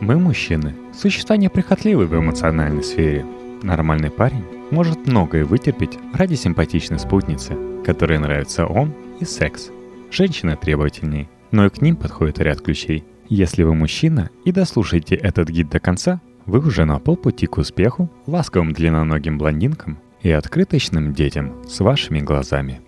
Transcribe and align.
Мы, 0.00 0.18
мужчины, 0.18 0.74
существа 0.92 1.38
неприхотливы 1.38 2.06
в 2.06 2.14
эмоциональной 2.14 2.84
сфере. 2.84 3.24
Нормальный 3.62 4.10
парень 4.10 4.44
может 4.70 5.06
многое 5.06 5.46
вытерпеть 5.46 5.98
ради 6.12 6.34
симпатичной 6.34 6.98
спутницы, 6.98 7.56
которой 7.82 8.18
нравится 8.18 8.66
он 8.66 8.92
и 9.20 9.24
секс. 9.24 9.70
Женщины 10.10 10.54
требовательнее, 10.54 11.30
но 11.50 11.64
и 11.64 11.70
к 11.70 11.80
ним 11.80 11.96
подходит 11.96 12.40
ряд 12.40 12.60
ключей. 12.60 13.04
Если 13.30 13.62
вы 13.62 13.74
мужчина 13.74 14.28
и 14.44 14.52
дослушаете 14.52 15.14
этот 15.14 15.48
гид 15.48 15.70
до 15.70 15.80
конца, 15.80 16.20
вы 16.44 16.58
уже 16.58 16.84
на 16.84 16.98
полпути 16.98 17.46
к 17.46 17.56
успеху, 17.56 18.10
ласковым 18.26 18.74
длинноногим 18.74 19.38
блондинкам 19.38 19.98
и 20.20 20.30
открыточным 20.30 21.14
детям 21.14 21.64
с 21.66 21.80
вашими 21.80 22.20
глазами. 22.20 22.82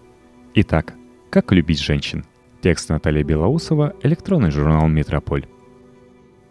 Итак, 0.54 0.92
как 1.30 1.52
любить 1.52 1.80
женщин? 1.80 2.26
Текст 2.60 2.90
Натальи 2.90 3.22
Белоусова, 3.22 3.94
электронный 4.02 4.50
журнал 4.50 4.86
«Метрополь». 4.88 5.46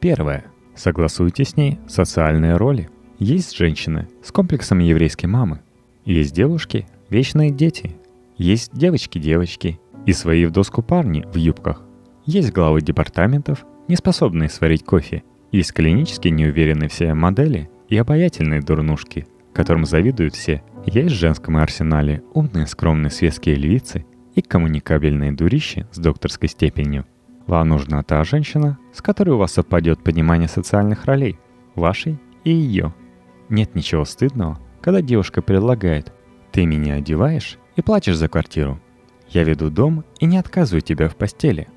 Первое. 0.07 0.45
Согласуйте 0.73 1.43
с 1.43 1.57
ней 1.57 1.79
социальные 1.85 2.55
роли. 2.55 2.89
Есть 3.19 3.57
женщины 3.57 4.07
с 4.23 4.31
комплексом 4.31 4.79
еврейской 4.79 5.25
мамы. 5.25 5.59
Есть 6.05 6.33
девушки, 6.33 6.87
вечные 7.09 7.51
дети. 7.51 7.97
Есть 8.37 8.71
девочки-девочки 8.73 9.81
и 10.05 10.13
свои 10.13 10.45
в 10.45 10.51
доску 10.51 10.81
парни 10.81 11.25
в 11.33 11.35
юбках. 11.35 11.81
Есть 12.25 12.53
главы 12.53 12.81
департаментов, 12.81 13.65
не 13.89 13.97
способные 13.97 14.47
сварить 14.47 14.85
кофе. 14.85 15.23
Есть 15.51 15.73
клинически 15.73 16.29
неуверенные 16.29 16.87
все 16.87 17.13
модели 17.13 17.69
и 17.89 17.97
обаятельные 17.97 18.61
дурнушки, 18.61 19.27
которым 19.51 19.85
завидуют 19.85 20.35
все. 20.35 20.63
Есть 20.85 21.15
в 21.15 21.19
женском 21.19 21.57
арсенале 21.57 22.23
умные 22.33 22.67
скромные 22.67 23.11
светские 23.11 23.55
львицы 23.55 24.05
и 24.35 24.41
коммуникабельные 24.41 25.33
дурищи 25.33 25.85
с 25.91 25.97
докторской 25.97 26.47
степенью– 26.47 27.05
вам 27.47 27.69
нужна 27.69 28.03
та 28.03 28.23
женщина, 28.23 28.77
с 28.93 29.01
которой 29.01 29.31
у 29.31 29.37
вас 29.37 29.53
совпадет 29.53 30.03
понимание 30.03 30.47
социальных 30.47 31.05
ролей, 31.05 31.39
вашей 31.75 32.19
и 32.43 32.51
ее. 32.51 32.93
Нет 33.49 33.73
ничего 33.73 34.05
стыдного, 34.05 34.59
когда 34.81 35.01
девушка 35.01 35.41
предлагает 35.41 36.13
«ты 36.51 36.65
меня 36.65 36.95
одеваешь 36.95 37.57
и 37.75 37.81
платишь 37.81 38.17
за 38.17 38.27
квартиру». 38.27 38.79
Я 39.29 39.43
веду 39.43 39.69
дом 39.69 40.05
и 40.19 40.25
не 40.25 40.37
отказываю 40.37 40.81
тебя 40.81 41.09
в 41.09 41.15
постели. 41.15 41.67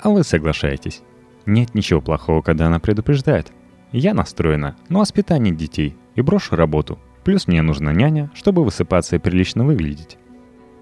А 0.00 0.10
вы 0.10 0.24
соглашаетесь. 0.24 1.02
Нет 1.46 1.74
ничего 1.74 2.00
плохого, 2.00 2.42
когда 2.42 2.66
она 2.66 2.78
предупреждает. 2.78 3.52
Я 3.92 4.12
настроена 4.12 4.76
на 4.88 4.98
воспитание 4.98 5.54
детей 5.54 5.96
и 6.14 6.20
брошу 6.20 6.56
работу. 6.56 6.98
Плюс 7.24 7.46
мне 7.46 7.62
нужна 7.62 7.92
няня, 7.92 8.30
чтобы 8.34 8.64
высыпаться 8.64 9.16
и 9.16 9.18
прилично 9.18 9.64
выглядеть. 9.64 10.18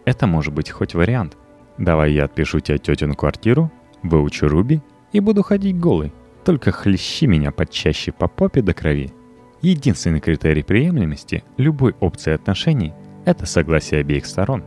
Это 0.05 0.27
может 0.27 0.53
быть 0.53 0.71
хоть 0.71 0.95
вариант. 0.95 1.37
Давай 1.79 2.13
я 2.13 2.25
отпишу 2.25 2.61
тебе 2.61 2.79
тетину 2.79 3.15
квартиру, 3.15 3.71
Выучу 4.03 4.49
Руби 4.49 4.81
и 5.13 5.21
буду 5.21 5.43
ходить 5.43 5.79
голый. 5.79 6.13
Только 6.45 6.71
хлещи 6.71 7.27
меня 7.27 7.51
почаще 7.51 8.13
по 8.13 8.29
попе 8.29 8.63
до 8.63 8.73
крови. 8.73 9.13
Единственный 9.63 10.21
критерий 10.21 10.63
приемлемости 10.63 11.43
любой 11.57 11.95
опции 12.01 12.33
отношений– 12.33 12.93
это 13.25 13.47
согласие 13.47 14.01
обеих 14.01 14.27
сторон. 14.27 14.63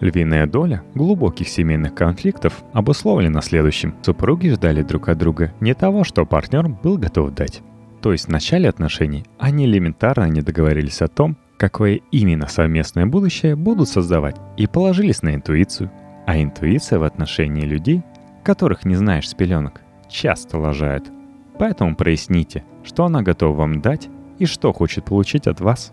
Львиная 0.00 0.46
доля 0.46 0.82
глубоких 0.94 1.48
семейных 1.48 1.94
конфликтов 1.94 2.62
обусловлена 2.72 3.40
следующим. 3.40 3.94
Супруги 4.02 4.50
ждали 4.50 4.82
друг 4.82 5.08
от 5.08 5.18
друга 5.18 5.52
не 5.60 5.74
того, 5.74 6.04
что 6.04 6.26
партнер 6.26 6.68
был 6.68 6.98
готов 6.98 7.34
дать. 7.34 7.62
То 8.02 8.12
есть 8.12 8.26
в 8.26 8.30
начале 8.30 8.68
отношений 8.68 9.24
они 9.38 9.64
элементарно 9.64 10.28
не 10.28 10.42
договорились 10.42 11.00
о 11.00 11.08
том, 11.08 11.36
какое 11.56 12.00
именно 12.12 12.46
совместное 12.46 13.06
будущее 13.06 13.56
будут 13.56 13.88
создавать, 13.88 14.36
и 14.56 14.66
положились 14.66 15.22
на 15.22 15.34
интуицию. 15.34 15.90
А 16.26 16.40
интуиция 16.40 16.98
в 16.98 17.04
отношении 17.04 17.64
людей 17.64 18.02
которых 18.46 18.84
не 18.84 18.94
знаешь 18.94 19.28
с 19.28 19.34
пеленок, 19.34 19.80
часто 20.08 20.56
лажает. 20.58 21.10
Поэтому 21.58 21.96
проясните, 21.96 22.62
что 22.84 23.04
она 23.04 23.22
готова 23.22 23.56
вам 23.56 23.82
дать 23.82 24.08
и 24.38 24.46
что 24.46 24.72
хочет 24.72 25.04
получить 25.04 25.48
от 25.48 25.60
вас. 25.60 25.92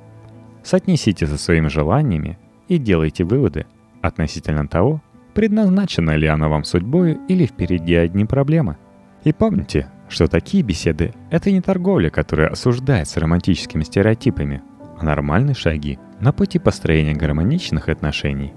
Соотнесите 0.63 1.25
со 1.25 1.39
своими 1.39 1.67
желаниями 1.67 2.37
и 2.67 2.77
делайте 2.77 3.23
выводы 3.23 3.65
относительно 4.03 4.67
того, 4.67 5.01
предназначена 5.33 6.15
ли 6.15 6.27
она 6.27 6.47
вам 6.47 6.63
судьбой 6.63 7.17
или 7.27 7.47
впереди 7.47 7.95
одни 7.95 8.23
проблемы. 8.23 8.77
И 9.23 9.33
помните, 9.33 9.89
что 10.07 10.27
такие 10.27 10.61
беседы— 10.61 11.15
это 11.31 11.49
не 11.49 11.59
торговля, 11.59 12.11
которая 12.11 12.49
осуждается 12.49 13.19
романтическими 13.19 13.81
стереотипами, 13.81 14.61
а 14.99 15.03
нормальные 15.03 15.55
шаги 15.55 15.97
на 16.19 16.31
пути 16.31 16.59
построения 16.59 17.15
гармоничных 17.15 17.89
отношений. 17.89 18.53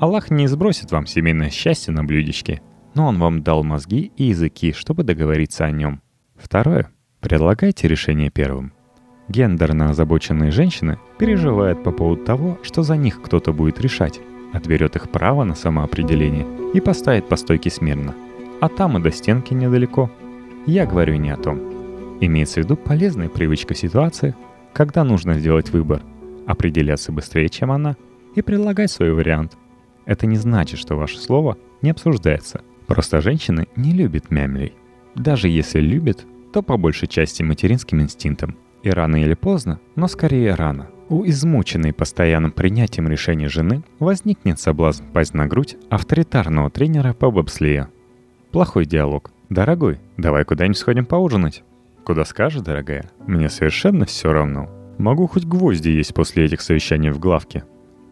Аллах 0.00 0.30
не 0.30 0.48
сбросит 0.48 0.90
вам 0.90 1.06
семейное 1.06 1.50
счастье 1.50 1.94
на 1.94 2.02
блюдечке— 2.02 2.60
но 2.96 3.08
он 3.08 3.18
вам 3.18 3.42
дал 3.42 3.62
мозги 3.62 4.10
и 4.16 4.24
языки, 4.24 4.72
чтобы 4.72 5.04
договориться 5.04 5.66
о 5.66 5.70
нем. 5.70 6.00
Второе. 6.34 6.90
Предлагайте 7.20 7.88
решение 7.88 8.30
первым. 8.30 8.72
Гендерно 9.28 9.90
озабоченные 9.90 10.50
женщины 10.50 10.98
переживают 11.18 11.84
по 11.84 11.90
поводу 11.90 12.24
того, 12.24 12.58
что 12.62 12.82
за 12.82 12.96
них 12.96 13.20
кто-то 13.20 13.52
будет 13.52 13.80
решать, 13.80 14.20
отберет 14.54 14.96
их 14.96 15.10
право 15.10 15.44
на 15.44 15.54
самоопределение 15.54 16.46
и 16.72 16.80
поставит 16.80 17.28
по 17.28 17.36
стойке 17.36 17.68
смирно. 17.68 18.14
А 18.62 18.68
там 18.70 18.96
и 18.96 19.02
до 19.02 19.12
стенки 19.12 19.52
недалеко. 19.52 20.10
Я 20.64 20.86
говорю 20.86 21.16
не 21.16 21.30
о 21.30 21.36
том. 21.36 21.60
Имеется 22.20 22.60
в 22.60 22.64
виду 22.64 22.76
полезная 22.76 23.28
привычка 23.28 23.74
ситуации, 23.74 24.34
когда 24.72 25.04
нужно 25.04 25.38
сделать 25.38 25.68
выбор, 25.68 26.00
определяться 26.46 27.12
быстрее, 27.12 27.50
чем 27.50 27.72
она, 27.72 27.96
и 28.34 28.40
предлагать 28.40 28.90
свой 28.90 29.12
вариант. 29.12 29.58
Это 30.06 30.26
не 30.26 30.36
значит, 30.36 30.78
что 30.78 30.96
ваше 30.96 31.18
слово 31.18 31.58
не 31.82 31.90
обсуждается– 31.90 32.62
Просто 32.86 33.20
женщины 33.20 33.66
не 33.76 33.92
любят 33.92 34.30
мямлей. 34.30 34.74
Даже 35.14 35.48
если 35.48 35.80
любят, 35.80 36.24
то 36.52 36.62
по 36.62 36.76
большей 36.76 37.08
части 37.08 37.42
материнским 37.42 38.00
инстинктом. 38.00 38.56
И 38.82 38.90
рано 38.90 39.16
или 39.16 39.34
поздно, 39.34 39.80
но 39.96 40.06
скорее 40.06 40.54
рано, 40.54 40.88
у 41.08 41.24
измученной 41.24 41.92
постоянным 41.92 42.52
принятием 42.52 43.08
решений 43.08 43.48
жены 43.48 43.82
возникнет 43.98 44.60
соблазн 44.60 45.04
пасть 45.12 45.34
на 45.34 45.46
грудь 45.46 45.76
авторитарного 45.88 46.70
тренера 46.70 47.12
по 47.12 47.30
бобслею. 47.30 47.88
Плохой 48.52 48.86
диалог. 48.86 49.30
«Дорогой, 49.48 50.00
давай 50.16 50.44
куда-нибудь 50.44 50.78
сходим 50.78 51.06
поужинать». 51.06 51.62
«Куда 52.04 52.24
скажешь, 52.24 52.62
дорогая? 52.62 53.10
Мне 53.26 53.48
совершенно 53.48 54.04
все 54.04 54.32
равно. 54.32 54.68
Могу 54.98 55.26
хоть 55.26 55.44
гвозди 55.44 55.88
есть 55.88 56.14
после 56.14 56.44
этих 56.44 56.60
совещаний 56.60 57.10
в 57.10 57.18
главке». 57.18 57.64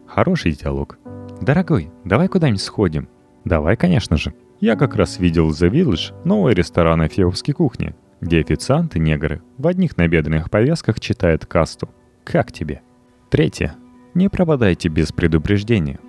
Хороший 0.07 0.53
диалог. 0.53 0.97
«Дорогой, 1.41 1.89
давай 2.05 2.27
куда-нибудь 2.27 2.61
сходим». 2.61 3.09
«Давай, 3.43 3.75
конечно 3.75 4.17
же». 4.17 4.33
Я 4.65 4.75
как 4.75 4.95
раз 4.95 5.19
видел 5.19 5.51
The 5.51 5.69
Village, 5.69 6.11
новый 6.23 6.55
ресторан 6.55 7.05
эфиопской 7.05 7.53
кухни, 7.53 7.93
где 8.19 8.39
официанты-негры 8.39 9.43
в 9.59 9.67
одних 9.67 9.95
набедренных 9.95 10.49
повязках 10.49 10.99
читают 10.99 11.45
касту. 11.45 11.87
Как 12.23 12.51
тебе? 12.51 12.81
Третье. 13.29 13.75
Не 14.15 14.27
пропадайте 14.27 14.89
без 14.89 15.11
предупреждения. 15.11 15.99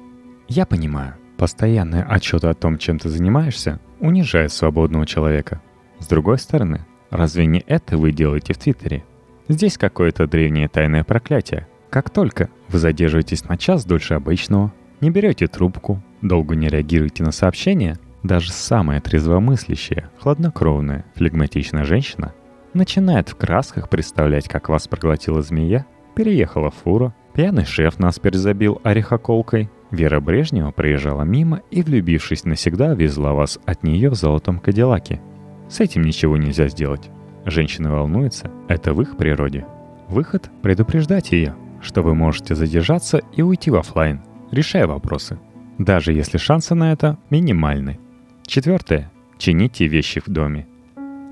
Я 0.48 0.64
понимаю, 0.64 1.16
постоянные 1.36 2.04
отчеты 2.04 2.46
о 2.46 2.54
том, 2.54 2.78
чем 2.78 2.98
ты 2.98 3.10
занимаешься, 3.10 3.78
унижают 4.00 4.52
свободного 4.52 5.04
человека. 5.04 5.60
С 5.98 6.06
другой 6.06 6.38
стороны, 6.38 6.86
разве 7.10 7.44
не 7.44 7.62
это 7.66 7.98
вы 7.98 8.10
делаете 8.10 8.54
в 8.54 8.58
Твиттере? 8.58 9.04
Здесь 9.48 9.76
какое-то 9.76 10.26
древнее 10.26 10.68
тайное 10.68 11.04
проклятие. 11.04 11.68
Как 11.90 12.08
только 12.08 12.48
вы 12.68 12.78
задерживаетесь 12.78 13.44
на 13.44 13.58
час 13.58 13.84
дольше 13.84 14.14
обычного, 14.14 14.72
не 15.02 15.10
берете 15.10 15.46
трубку, 15.46 16.02
долго 16.22 16.56
не 16.56 16.68
реагируете 16.68 17.22
на 17.22 17.32
сообщения, 17.32 17.98
даже 18.26 18.52
самая 18.52 19.00
трезвомыслящая, 19.00 20.10
хладнокровная, 20.18 21.04
флегматичная 21.14 21.84
женщина 21.84 22.34
начинает 22.74 23.28
в 23.28 23.36
красках 23.36 23.88
представлять, 23.88 24.48
как 24.48 24.68
вас 24.68 24.86
проглотила 24.86 25.42
змея, 25.42 25.86
переехала 26.14 26.70
фура, 26.70 27.14
пьяный 27.34 27.64
шеф 27.64 27.98
нас 27.98 28.18
перезабил 28.18 28.80
орехоколкой, 28.84 29.70
Вера 29.90 30.20
Брежнева 30.20 30.72
проезжала 30.72 31.22
мимо 31.22 31.62
и, 31.70 31.82
влюбившись 31.82 32.44
навсегда, 32.44 32.94
везла 32.94 33.32
вас 33.34 33.58
от 33.66 33.82
нее 33.82 34.10
в 34.10 34.14
золотом 34.14 34.58
кадиллаке. 34.58 35.20
С 35.68 35.80
этим 35.80 36.02
ничего 36.02 36.36
нельзя 36.36 36.68
сделать. 36.68 37.08
Женщина 37.44 37.92
волнуется, 37.92 38.50
это 38.68 38.92
в 38.92 39.00
их 39.00 39.16
природе. 39.16 39.64
Выход– 40.08 40.50
предупреждать 40.62 41.32
ее, 41.32 41.54
что 41.80 42.02
вы 42.02 42.14
можете 42.14 42.54
задержаться 42.54 43.20
и 43.34 43.42
уйти 43.42 43.70
в 43.70 43.76
офлайн, 43.76 44.22
решая 44.50 44.86
вопросы. 44.86 45.38
Даже 45.78 46.12
если 46.12 46.38
шансы 46.38 46.74
на 46.74 46.92
это 46.92 47.18
минимальны. 47.30 48.00
Четвертое. 48.46 49.10
Чините 49.38 49.88
вещи 49.88 50.20
в 50.20 50.28
доме. 50.28 50.66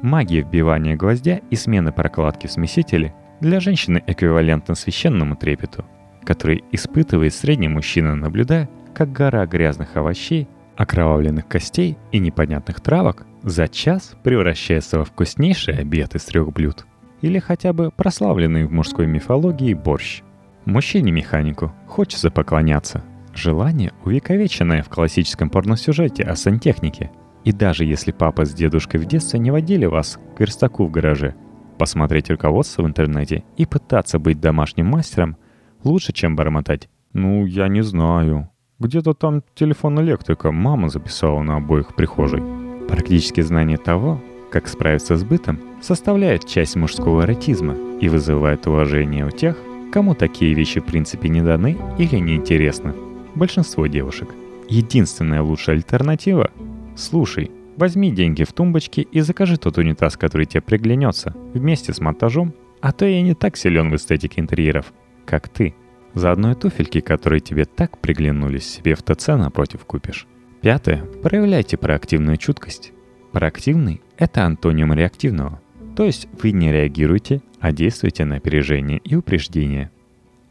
Магия 0.02 0.42
вбивания 0.42 0.96
гвоздя 0.96 1.40
и 1.48 1.56
смены 1.56 1.92
прокладки 1.92 2.48
в 2.48 2.52
смесителе 2.52 3.14
для 3.40 3.60
женщины 3.60 4.02
эквивалентна 4.06 4.74
священному 4.74 5.36
трепету, 5.36 5.84
который 6.24 6.64
испытывает 6.72 7.32
средний 7.32 7.68
мужчина, 7.68 8.14
наблюдая, 8.16 8.68
как 8.94 9.12
гора 9.12 9.46
грязных 9.46 9.96
овощей, 9.96 10.48
окровавленных 10.76 11.46
костей 11.46 11.96
и 12.10 12.18
непонятных 12.18 12.80
травок 12.80 13.26
за 13.42 13.68
час 13.68 14.16
превращается 14.24 14.98
во 14.98 15.04
вкуснейший 15.04 15.78
обед 15.78 16.16
из 16.16 16.24
трех 16.24 16.52
блюд. 16.52 16.84
Или 17.22 17.38
хотя 17.38 17.72
бы 17.72 17.90
прославленный 17.90 18.64
в 18.64 18.72
мужской 18.72 19.06
мифологии 19.06 19.72
борщ. 19.72 20.22
Мужчине-механику 20.64 21.72
хочется 21.86 22.30
поклоняться– 22.30 23.04
Желание, 23.34 23.92
увековеченное 24.04 24.82
в 24.82 24.88
классическом 24.88 25.50
порносюжете 25.50 26.22
о 26.22 26.36
сантехнике. 26.36 27.10
И 27.44 27.52
даже 27.52 27.84
если 27.84 28.12
папа 28.12 28.44
с 28.44 28.54
дедушкой 28.54 29.00
в 29.00 29.06
детстве 29.06 29.38
не 29.38 29.50
водили 29.50 29.86
вас 29.86 30.18
к 30.36 30.40
верстаку 30.40 30.86
в 30.86 30.90
гараже, 30.90 31.34
посмотреть 31.78 32.30
руководство 32.30 32.82
в 32.82 32.86
интернете 32.86 33.44
и 33.56 33.66
пытаться 33.66 34.18
быть 34.18 34.40
домашним 34.40 34.86
мастером 34.86 35.36
лучше, 35.82 36.12
чем 36.12 36.36
бормотать. 36.36 36.88
«Ну, 37.12 37.44
я 37.46 37.68
не 37.68 37.82
знаю. 37.82 38.50
Где-то 38.80 39.14
там 39.14 39.42
телефон 39.54 40.00
электрика 40.00 40.50
мама 40.50 40.88
записала 40.88 41.42
на 41.42 41.56
обоих 41.56 41.94
прихожей». 41.94 42.42
Практически 42.88 43.40
знание 43.40 43.78
того, 43.78 44.20
как 44.50 44.68
справиться 44.68 45.16
с 45.16 45.24
бытом, 45.24 45.58
составляет 45.80 46.46
часть 46.46 46.76
мужского 46.76 47.22
эротизма 47.22 47.74
и 48.00 48.08
вызывает 48.08 48.66
уважение 48.66 49.26
у 49.26 49.30
тех, 49.30 49.56
кому 49.92 50.14
такие 50.14 50.54
вещи 50.54 50.80
в 50.80 50.84
принципе 50.84 51.28
не 51.28 51.40
даны 51.40 51.76
или 51.98 52.16
неинтересны. 52.16 52.94
Большинство 53.34 53.86
девушек. 53.86 54.28
Единственная 54.68 55.42
лучшая 55.42 55.76
альтернатива– 55.76 56.50
слушай, 56.96 57.50
возьми 57.76 58.12
деньги 58.12 58.44
в 58.44 58.52
тумбочке 58.52 59.02
и 59.02 59.20
закажи 59.20 59.56
тот 59.56 59.76
унитаз, 59.78 60.16
который 60.16 60.46
тебе 60.46 60.60
приглянется, 60.60 61.34
вместе 61.52 61.92
с 61.92 62.00
монтажом, 62.00 62.54
а 62.80 62.92
то 62.92 63.04
я 63.04 63.22
не 63.22 63.34
так 63.34 63.56
силен 63.56 63.90
в 63.90 63.96
эстетике 63.96 64.40
интерьеров, 64.40 64.92
как 65.26 65.48
ты. 65.48 65.74
Заодно 66.14 66.52
и 66.52 66.54
туфельки, 66.54 67.00
которые 67.00 67.40
тебе 67.40 67.64
так 67.64 67.98
приглянулись, 67.98 68.68
себе 68.68 68.94
в 68.94 69.02
ТЦ 69.02 69.28
напротив 69.28 69.84
купишь. 69.84 70.26
Пятое. 70.60 71.04
Проявляйте 71.22 71.76
проактивную 71.76 72.36
чуткость. 72.36 72.92
Проактивный– 73.32 74.00
это 74.16 74.44
антоним 74.44 74.92
реактивного. 74.92 75.60
То 75.96 76.04
есть 76.04 76.28
вы 76.40 76.52
не 76.52 76.72
реагируете, 76.72 77.42
а 77.58 77.72
действуете 77.72 78.24
на 78.24 78.36
опережение 78.36 78.98
и 78.98 79.16
упреждение. 79.16 79.90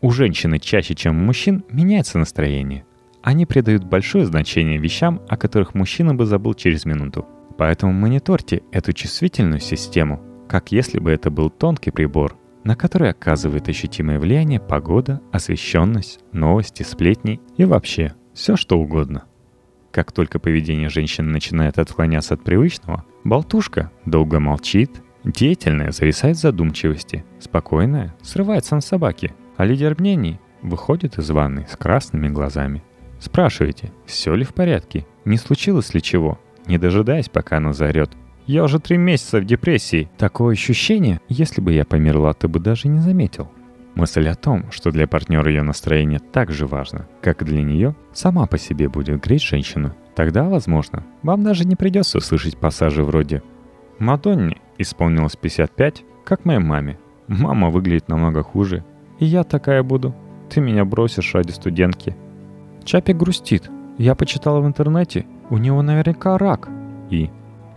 У 0.03 0.11
женщины 0.11 0.59
чаще, 0.59 0.93
чем 0.95 1.17
у 1.17 1.25
мужчин, 1.25 1.63
меняется 1.69 2.19
настроение. 2.19 2.85
Они 3.21 3.45
придают 3.45 3.85
большое 3.85 4.25
значение 4.25 4.77
вещам, 4.77 5.21
о 5.29 5.37
которых 5.37 5.73
мужчина 5.73 6.13
бы 6.13 6.25
забыл 6.25 6.53
через 6.53 6.83
минуту. 6.83 7.25
Поэтому 7.57 7.93
мониторьте 7.93 8.63
эту 8.71 8.91
чувствительную 8.93 9.61
систему, 9.61 10.21
как 10.49 10.73
если 10.73 10.99
бы 10.99 11.09
это 11.09 11.31
был 11.31 11.49
тонкий 11.49 11.91
прибор, 11.91 12.37
на 12.65 12.75
который 12.75 13.09
оказывает 13.09 13.69
ощутимое 13.69 14.19
влияние 14.19 14.59
погода, 14.59 15.21
освещенность, 15.31 16.19
новости, 16.33 16.83
сплетни 16.83 17.39
и 17.57 17.63
вообще 17.63 18.13
все 18.33 18.57
что 18.57 18.77
угодно– 18.77 19.23
как 19.93 20.11
только 20.11 20.39
поведение 20.39 20.89
женщины 20.89 21.29
начинает 21.29 21.77
отклоняться 21.77 22.33
от 22.33 22.43
привычного, 22.43 23.05
болтушка 23.23 23.91
долго 24.05 24.39
молчит, 24.39 24.89
деятельная 25.23 25.91
зависает 25.91 26.35
в 26.35 26.41
задумчивости, 26.41 27.23
спокойная 27.39 28.15
срывается 28.23 28.73
на 28.73 28.81
собаке, 28.81 29.35
а 29.63 29.65
лидер 29.65 29.95
мнений 29.97 30.41
выходит 30.61 31.17
из 31.17 31.29
ванны 31.29 31.65
с 31.69 31.77
красными 31.77 32.27
глазами. 32.27 32.83
Спрашиваете, 33.19 33.93
все 34.05 34.35
ли 34.35 34.43
в 34.43 34.53
порядке, 34.53 35.05
не 35.23 35.37
случилось 35.37 35.93
ли 35.93 36.01
чего, 36.01 36.37
не 36.65 36.77
дожидаясь, 36.77 37.29
пока 37.29 37.57
она 37.57 37.71
заорет. 37.71 38.11
«Я 38.45 38.65
уже 38.65 38.79
три 38.79 38.97
месяца 38.97 39.39
в 39.39 39.45
депрессии. 39.45 40.09
Такое 40.17 40.51
ощущение, 40.51 41.21
если 41.29 41.61
бы 41.61 41.71
я 41.71 41.85
померла, 41.85 42.33
ты 42.33 42.49
бы 42.49 42.59
даже 42.59 42.89
не 42.89 42.99
заметил». 42.99 43.49
Мысль 43.95 44.27
о 44.27 44.35
том, 44.35 44.69
что 44.69 44.91
для 44.91 45.07
партнера 45.07 45.49
ее 45.49 45.63
настроение 45.63 46.19
так 46.19 46.51
же 46.51 46.67
важно, 46.67 47.07
как 47.21 47.41
и 47.41 47.45
для 47.45 47.63
нее, 47.63 47.95
сама 48.11 48.47
по 48.47 48.57
себе 48.57 48.89
будет 48.89 49.23
греть 49.23 49.43
женщину. 49.43 49.95
Тогда, 50.13 50.43
возможно, 50.43 51.05
вам 51.21 51.45
даже 51.45 51.63
не 51.63 51.77
придется 51.77 52.19
слышать 52.19 52.57
пассажи 52.57 53.01
вроде 53.01 53.41
«Мадонне 53.97 54.57
исполнилось 54.77 55.37
55, 55.37 56.03
как 56.25 56.43
моей 56.43 56.59
маме. 56.59 56.99
Мама 57.27 57.69
выглядит 57.69 58.09
намного 58.09 58.43
хуже. 58.43 58.83
И 59.23 59.25
я 59.25 59.45
такая 59.45 59.83
буду. 59.83 60.13
Ты 60.49 60.59
меня 60.59 60.83
бросишь 60.83 61.33
ради 61.33 61.51
студентки». 61.51 62.13
Чапик 62.83 63.15
грустит. 63.15 63.71
Я 63.97 64.15
почитала 64.15 64.59
в 64.59 64.67
интернете, 64.67 65.25
у 65.49 65.57
него 65.57 65.81
наверняка 65.81 66.37
рак. 66.37 66.67
И 67.09 67.29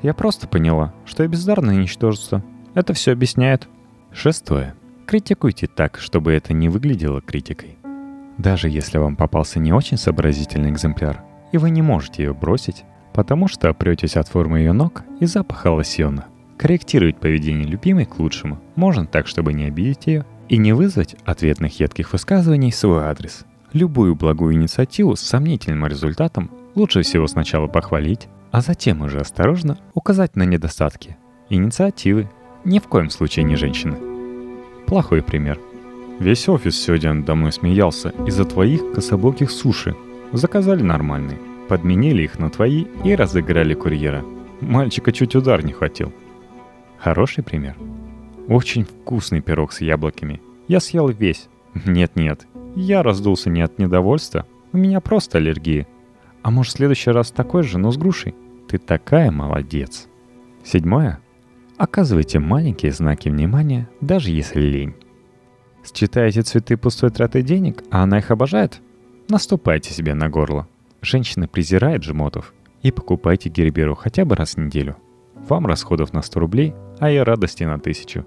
я 0.03 0.13
просто 0.13 0.49
поняла, 0.49 0.93
что 1.05 1.23
я 1.23 1.29
бездарное 1.29 1.77
ничтожество. 1.77 2.43
Это 2.75 2.95
все 2.95 3.13
объясняет. 3.13 3.69
Шестое. 4.11 4.75
Критикуйте 5.07 5.69
так, 5.69 5.99
чтобы 6.01 6.33
это 6.33 6.53
не 6.53 6.69
выглядело 6.69 7.21
критикой. 7.21 7.79
Даже 8.39 8.69
если 8.69 8.99
вам 8.99 9.15
попался 9.15 9.61
не 9.61 9.73
очень 9.73 9.99
сообразительный 9.99 10.71
экземпляр, 10.71 11.23
и 11.53 11.59
вы 11.59 11.71
не 11.71 11.81
можете 11.81 12.25
ее 12.25 12.35
бросить, 12.35 12.83
потому 13.13 13.47
что 13.47 13.69
опретесь 13.69 14.17
от 14.17 14.27
формы 14.27 14.59
ее 14.59 14.73
ног 14.73 15.05
и 15.21 15.27
запаха 15.27 15.71
лосьона. 15.71 16.27
Корректировать 16.59 17.21
поведение 17.21 17.69
любимой 17.69 18.05
к 18.05 18.19
лучшему 18.19 18.59
можно 18.75 19.07
так, 19.07 19.29
чтобы 19.29 19.53
не 19.53 19.67
обидеть 19.67 20.09
ее 20.09 20.27
и 20.49 20.57
не 20.57 20.73
вызвать 20.73 21.17
ответных 21.25 21.81
едких 21.81 22.13
высказываний 22.13 22.71
в 22.71 22.77
свой 22.77 23.05
адрес. 23.05 23.45
Любую 23.73 24.15
благую 24.15 24.55
инициативу 24.55 25.17
с 25.17 25.21
сомнительным 25.21 25.87
результатом 25.87 26.51
лучше 26.75 27.03
всего 27.03 27.27
сначала 27.27 27.67
похвалить, 27.67 28.29
а 28.53 28.61
затем 28.61 29.03
уже 29.03 29.21
осторожно 29.21 29.79
указать 29.95 30.37
на 30.37 30.45
недостатки. 30.45 31.17
Инициативы 31.51 32.31
ни 32.65 32.79
в 32.79 32.85
коем 32.85 33.11
случае 33.11 33.45
не 33.45 33.57
женщины. 33.57 33.97
Плохой 34.87 35.23
пример. 35.23 35.59
Весь 36.19 36.49
офис 36.49 36.81
сегодня 36.81 37.13
надо 37.13 37.35
мной 37.35 37.53
смеялся 37.53 38.11
из-за 38.27 38.45
твоих 38.45 38.93
кособоких 38.93 39.51
суши. 39.51 39.95
Заказали 40.33 40.83
нормальные, 40.83 41.39
подменили 41.69 42.23
их 42.23 42.39
на 42.39 42.51
твои 42.51 42.87
и 43.05 43.15
разыграли 43.15 43.75
курьера. 43.75 44.25
Мальчика 44.61 45.13
чуть 45.13 45.37
удар 45.37 45.65
не 45.65 45.73
хватил. 45.73 46.13
Хороший 46.99 47.45
пример. 47.45 47.77
Очень 48.49 48.85
вкусный 48.85 49.41
пирог 49.41 49.73
с 49.73 49.81
яблоками. 49.81 50.41
Я 50.69 50.81
съел 50.81 51.09
весь. 51.09 51.49
Нет-нет, 51.85 52.47
я 52.77 53.03
раздулся 53.03 53.51
не 53.51 53.63
от 53.63 53.79
недовольства, 53.79 54.47
у 54.73 54.79
меня 54.79 55.01
просто 55.01 55.39
аллергия. 55.39 55.87
А 56.43 56.51
может 56.51 56.75
в 56.75 56.77
следующий 56.77 57.11
раз 57.11 57.31
такой 57.31 57.63
же, 57.63 57.79
но 57.79 57.91
с 57.91 57.97
грушей? 57.97 58.35
Ты 58.69 58.79
такая 58.79 59.31
молодец. 59.31 60.09
Седьмое. 60.65 61.21
Оказывайте 61.77 62.39
маленькие 62.39 62.93
знаки 62.93 63.29
внимания, 63.29 63.89
даже 64.01 64.31
если 64.31 64.61
лень. 64.61 64.95
Считаете 65.85 66.43
цветы 66.43 66.77
пустой 66.77 67.11
тратой 67.11 67.43
денег, 67.43 67.83
а 67.91 68.03
она 68.03 68.19
их 68.19 68.31
обожает? 68.31 68.81
Наступайте 69.29 69.93
себе 69.93 70.15
на 70.15 70.29
горло. 70.29 70.69
Женщина 71.01 71.49
презирает 71.49 72.03
жмотов. 72.03 72.53
И 72.83 72.91
покупайте 72.91 73.49
герберу 73.49 73.95
хотя 73.95 74.25
бы 74.25 74.37
раз 74.37 74.55
в 74.55 74.59
неделю. 74.59 74.97
Вам 75.35 75.67
расходов 75.67 76.13
на 76.13 76.23
100 76.23 76.41
рублей, 76.41 76.75
а 76.99 77.11
я 77.11 77.25
радости 77.25 77.65
на 77.65 77.75
1000. 77.75 78.25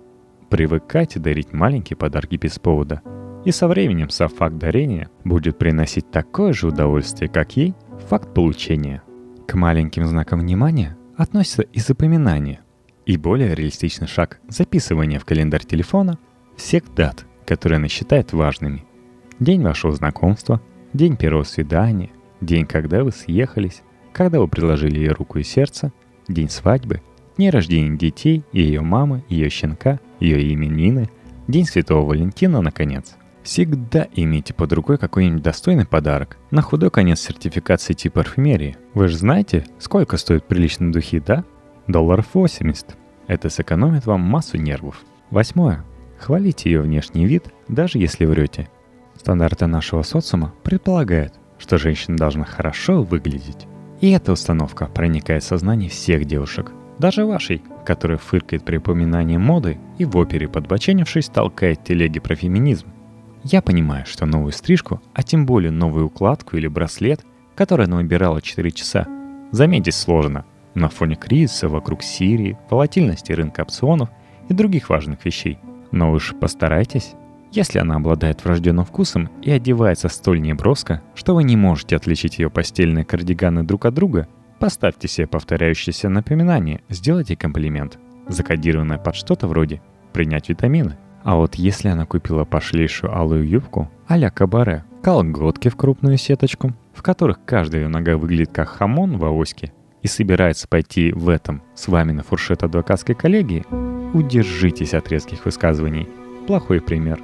Привыкайте 0.50 1.19
дарить 1.19 1.54
маленькие 1.54 1.98
подарки 1.98 2.36
без 2.36 2.60
повода. 2.60 3.01
И 3.46 3.51
со 3.51 3.68
временем 3.68 4.10
сам 4.10 4.30
факт 4.30 4.57
дарения 4.57 5.10
будет 5.24 5.57
приносить 5.57 6.12
такое 6.12 6.54
же 6.54 6.68
удовольствие, 6.68 7.30
как 7.30 7.56
ей 7.56 7.74
факт 8.10 8.34
получения. 8.34 9.01
К 9.48 9.54
маленьким 9.56 10.06
знакам 10.06 10.42
внимания 10.42 10.98
относится 11.16 11.62
и 11.62 11.80
запоминание– 11.80 12.62
и 13.09 13.18
более 13.18 13.56
реалистичный 13.56 14.07
шаг– 14.07 14.40
записывание 14.50 15.18
в 15.18 15.26
календарь 15.26 15.66
телефона 15.66 16.19
всех 16.56 16.94
дат, 16.94 17.26
которые 17.44 17.78
она 17.78 17.88
считает 17.88 18.33
важными. 18.33 18.85
День 19.40 19.64
вашего 19.64 19.94
знакомства, 19.94 20.62
день 20.94 21.18
первого 21.18 21.42
свидания, 21.42 22.12
день, 22.40 22.68
когда 22.68 23.04
вы 23.04 23.12
съехались, 23.12 23.81
когда 24.14 24.40
вы 24.40 24.47
предложили 24.47 25.00
ей 25.00 25.09
руку 25.09 25.40
и 25.40 25.44
сердце, 25.44 25.92
день 26.28 26.50
свадьбы, 26.50 27.02
день 27.35 27.50
рождения 27.50 27.97
детей, 27.97 28.44
ее 28.54 28.81
мамы, 28.81 29.23
ее 29.28 29.50
щенка, 29.50 30.00
ее 30.19 30.54
именины, 30.54 31.09
день 31.47 31.66
Святого 31.66 32.06
Валентина, 32.06 32.61
наконец. 32.61 33.16
Всегда 33.44 34.07
имейте 34.14 34.54
под 34.54 34.73
рукой 34.73 34.97
какой-нибудь 34.97 35.42
достойный 35.42 35.85
подарок. 35.85 36.38
На 36.52 36.61
худой 36.61 36.92
конец 36.92 37.21
сертификации 37.21 37.94
типа 37.94 38.21
парфюмерии. 38.21 38.78
Вы 38.94 39.07
же 39.07 39.18
знаете, 39.18 39.66
сколько 39.80 40.18
стоят 40.18 40.47
приличные 40.47 40.92
духи, 40.92 41.19
да? 41.19 41.45
Долларов 41.88 42.28
80. 42.33 42.95
Это 43.28 43.49
сэкономит 43.49 44.06
вам 44.06 44.21
массу 44.21 44.57
нервов. 44.57 45.02
Восьмое. 45.31 45.83
Хвалите 46.19 46.69
ее 46.69 46.81
внешний 46.81 47.26
вид, 47.26 47.45
даже 47.68 47.97
если 47.97 48.26
врете. 48.26 48.69
Стандарты 49.16 49.68
нашего 49.68 50.04
социума 50.04 50.54
предполагают, 50.64 51.33
что 51.57 51.78
женщина 51.78 52.18
должна 52.18 52.45
хорошо 52.45 53.04
выглядеть. 53.04 53.68
И 54.02 54.11
эта 54.11 54.31
установка 54.31 54.85
проникает 54.85 55.44
в 55.44 55.47
сознание 55.47 55.90
всех 55.90 56.26
девушек, 56.26 56.71
даже 56.99 57.26
вашей, 57.26 57.61
которая 57.90 58.19
фыркает 58.19 58.64
при 58.64 58.78
упоминании 58.78 59.38
моды 59.38 59.80
и 59.98 60.06
в 60.06 60.16
опере 60.16 60.48
подбоченившись 60.48 61.28
толкает 61.28 61.84
телеги 61.84 62.19
про 62.19 62.36
феминизм. 62.36 62.86
Я 63.44 63.64
понимаю, 63.64 64.06
что 64.06 64.28
новую 64.28 64.52
стрижку, 64.52 65.02
а 65.16 65.24
тем 65.24 65.48
более 65.48 65.72
новую 65.72 66.06
укладку 66.06 66.56
или 66.56 66.68
браслет, 66.68 67.26
который 67.56 67.88
она 67.88 67.98
убирала 67.98 68.44
4 68.44 68.69
часа, 68.69 69.08
заметить 69.52 69.96
сложно– 69.96 70.46
на 70.76 70.88
фоне 70.88 71.16
кризиса 71.16 71.68
вокруг 71.68 72.04
Сирии, 72.04 72.60
волатильности 72.69 73.31
рынка 73.31 73.62
опционов 73.62 74.10
и 74.50 74.54
других 74.54 74.90
важных 74.90 75.26
вещей. 75.26 75.58
Но 75.92 76.12
уж 76.12 76.36
постарайтесь. 76.40 77.14
Если 77.52 77.80
она 77.80 77.96
обладает 77.96 78.46
врожденным 78.46 78.86
вкусом 78.86 79.31
и 79.42 79.50
одевается 79.50 80.10
столь 80.10 80.42
неброско, 80.42 81.02
что 81.16 81.34
вы 81.34 81.44
не 81.44 81.58
можете 81.58 81.96
отличить 81.96 82.38
ее 82.38 82.52
постельные 82.52 83.04
кардиганы 83.04 83.64
друг 83.64 83.86
от 83.86 83.96
друга, 83.96 84.28
поставьте 84.59 85.07
себе 85.07 85.28
повторяющееся 85.28 86.09
напоминание, 86.09 86.81
сделайте 86.89 87.35
комплимент, 87.35 87.97
закодированное 88.28 88.97
под 88.97 89.16
что-то 89.16 89.47
вроде 89.47 89.81
«принять 90.13 90.49
витамины». 90.49 90.97
А 91.23 91.35
вот 91.35 91.56
если 91.56 91.89
она 91.89 92.06
купила 92.06 92.45
пошлейшую 92.45 93.16
алую 93.16 93.47
юбку 93.47 93.92
а-ля 94.07 94.30
кабаре, 94.30 94.85
колготки 95.04 95.69
в 95.69 95.75
крупную 95.75 96.18
сеточку, 96.18 96.73
в 96.94 97.01
которых 97.01 97.39
каждая 97.45 97.87
нога 97.87 98.18
выглядит 98.18 98.51
как 98.51 98.69
хамон 98.69 99.18
в 99.18 99.25
авоське, 99.25 99.73
и 100.01 100.07
собирается 100.07 100.68
пойти 100.68 101.11
в 101.11 101.28
этом 101.28 101.61
с 101.75 101.87
вами 101.89 102.13
на 102.13 102.23
фуршет 102.23 102.63
адвокатской 102.63 103.16
коллегии, 103.16 103.66
Удержитесь 104.13 104.95
от 104.95 105.07
резких 105.09 105.45
высказываний. 105.45 106.07
Плохой 106.47 106.81
пример. 106.81 107.19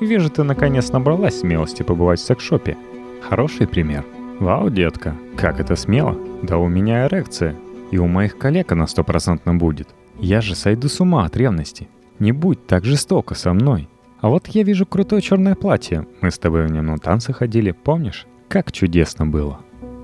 Вижу, 0.00 0.30
ты 0.30 0.44
наконец 0.44 0.92
набралась 0.92 1.40
смелости 1.40 1.82
побывать 1.82 2.20
в 2.20 2.24
секшопе. 2.24 2.76
Хороший 3.20 3.66
пример. 3.66 4.04
Вау, 4.38 4.70
детка, 4.70 5.16
как 5.36 5.58
это 5.58 5.74
смело. 5.74 6.16
Да 6.46 6.58
у 6.58 6.68
меня 6.68 7.06
эрекция. 7.06 7.56
И 7.90 7.96
у 7.96 8.06
моих 8.06 8.36
коллег 8.36 8.70
она 8.72 8.86
стопроцентно 8.86 9.54
будет. 9.54 9.88
Я 10.20 10.42
же 10.42 10.54
сойду 10.54 10.88
с 10.88 11.00
ума 11.00 11.24
от 11.24 11.36
ревности. 11.38 11.88
Не 12.18 12.32
будь 12.32 12.66
так 12.66 12.84
жестоко 12.84 13.34
со 13.34 13.54
мной. 13.54 13.88
А 14.20 14.28
вот 14.28 14.46
я 14.48 14.62
вижу 14.62 14.84
крутое 14.84 15.22
черное 15.22 15.54
платье. 15.54 16.06
Мы 16.20 16.30
с 16.30 16.38
тобой 16.38 16.66
в 16.66 16.70
нем 16.70 16.86
на 16.86 16.98
танцы 16.98 17.32
ходили, 17.32 17.70
помнишь? 17.70 18.26
Как 18.48 18.72
чудесно 18.72 19.26
было. 19.26 19.60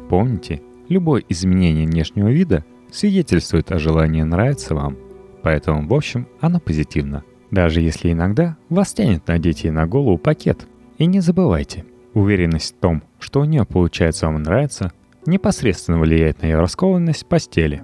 Помните, 0.09 0.63
любое 0.89 1.23
изменение 1.29 1.87
внешнего 1.87 2.29
вида 2.29 2.65
свидетельствует 2.91 3.71
о 3.71 3.79
желании 3.79 4.23
нравиться 4.23 4.75
вам. 4.75 4.97
Поэтому, 5.43 5.87
в 5.87 5.93
общем, 5.93 6.27
оно 6.41 6.59
позитивно. 6.59 7.23
Даже 7.51 7.83
если 7.83 8.13
иногда 8.13 8.57
вас 8.71 8.95
тянет 8.95 9.27
надеть 9.29 9.65
ей 9.65 9.71
на 9.73 9.87
голову 9.87 10.17
пакет. 10.17 10.67
И 10.97 11.05
не 11.05 11.21
забывайте, 11.21 11.85
уверенность 12.15 12.77
в 12.77 12.81
том, 12.81 13.03
что 13.19 13.41
у 13.41 13.45
нее 13.45 13.67
получается 13.67 14.27
вам 14.27 14.43
нравиться, 14.43 14.93
непосредственно 15.27 15.99
влияет 15.99 16.43
на 16.43 16.47
ее 16.47 16.59
раскованность 16.59 17.27
постели. 17.27 17.83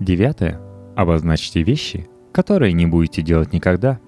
Девятое. 0.00 0.60
Обозначьте 0.96 1.62
вещи, 1.62 2.08
которые 2.32 2.72
не 2.72 2.86
будете 2.86 3.22
делать 3.22 3.52
никогда. 3.52 4.00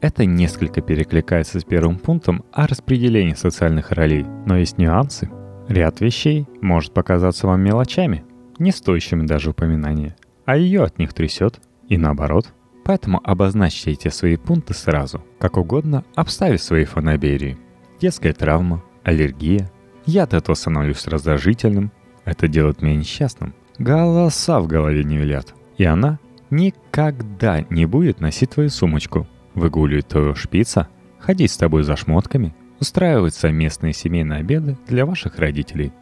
Это 0.00 0.24
несколько 0.24 0.80
перекликается 0.80 1.58
с 1.60 1.64
первым 1.64 1.98
пунктом 1.98 2.44
о 2.52 2.66
распределении 2.66 3.34
социальных 3.34 3.90
ролей, 3.90 4.24
но 4.46 4.56
есть 4.56 4.78
нюансы. 4.78 5.28
Ряд 5.68 6.00
вещей 6.00 6.46
может 6.60 6.94
показаться 6.94 7.46
вам 7.46 7.60
мелочами, 7.60 8.24
не 8.58 8.70
стоящими 8.70 9.26
даже 9.26 9.50
упоминания, 9.50 10.16
а 10.44 10.56
ее 10.56 10.84
от 10.84 10.98
них 10.98 11.12
трясет, 11.12 11.60
и 11.88 11.96
наоборот. 11.96 12.52
Поэтому 12.84 13.20
обозначьте 13.22 13.90
эти 13.90 14.08
свои 14.08 14.36
пункты 14.36 14.72
сразу, 14.72 15.22
как 15.38 15.56
угодно 15.56 16.04
обставив 16.14 16.62
свои 16.62 16.84
фанаберии. 16.84 17.58
Детская 18.00 18.32
травма, 18.32 18.82
аллергия. 19.04 19.70
Я 20.08 20.22
от 20.22 20.32
этого 20.32 20.54
становлюсь 20.54 21.06
раздражительным. 21.06 21.92
Это 22.24 22.48
делает 22.48 22.80
меня 22.80 22.96
несчастным. 22.96 23.52
Голоса 23.78 24.58
в 24.58 24.66
голове 24.66 25.04
не 25.04 25.18
велят. 25.18 25.54
И 25.76 25.84
она 25.84 26.18
никогда 26.48 27.66
не 27.68 27.84
будет 27.84 28.18
носить 28.18 28.52
твою 28.52 28.70
сумочку, 28.70 29.28
выгуливать 29.54 30.08
твоего 30.08 30.34
шпица, 30.34 30.88
ходить 31.18 31.50
с 31.50 31.58
тобой 31.58 31.82
за 31.82 31.94
шмотками, 31.94 32.54
устраивать 32.80 33.34
совместные 33.34 33.92
семейные 33.92 34.40
обеды 34.40 34.78
для 34.86 35.04
ваших 35.04 35.38
родителей. 35.38 35.92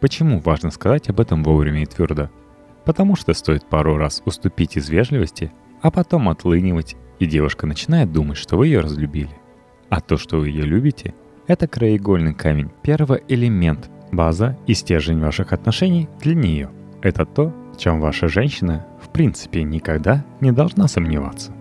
Почему 0.00 0.40
важно 0.40 0.72
сказать 0.72 1.08
об 1.08 1.20
этом 1.20 1.44
вовремя 1.44 1.84
и 1.84 1.86
твердо? 1.86 2.30
Потому 2.84 3.14
что 3.14 3.32
стоит 3.32 3.68
пару 3.68 3.96
раз 3.96 4.22
уступить 4.24 4.76
из 4.76 4.88
вежливости, 4.88 5.52
а 5.82 5.92
потом 5.92 6.28
отлынивать, 6.28 6.96
и 7.20 7.26
девушка 7.26 7.68
начинает 7.68 8.10
думать, 8.10 8.38
что 8.38 8.56
вы 8.56 8.66
ее 8.66 8.80
разлюбили. 8.80 9.38
А 9.88 10.00
то, 10.00 10.16
что 10.16 10.38
вы 10.38 10.48
ее 10.48 10.64
любите, 10.64 11.14
это 11.46 11.66
краеугольный 11.66 12.34
камень, 12.34 12.70
первый 12.82 13.22
элемент, 13.28 13.90
база 14.10 14.56
и 14.66 14.74
стержень 14.74 15.20
ваших 15.20 15.52
отношений 15.52 16.08
для 16.20 16.34
нее. 16.34 16.70
Это 17.02 17.24
то, 17.24 17.52
в 17.74 17.78
чем 17.78 18.00
ваша 18.00 18.28
женщина 18.28 18.86
в 19.00 19.08
принципе 19.08 19.62
никогда 19.62 20.24
не 20.40 20.52
должна 20.52 20.88
сомневаться. 20.88 21.52